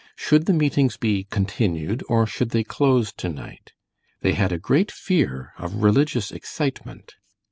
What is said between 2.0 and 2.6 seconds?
or should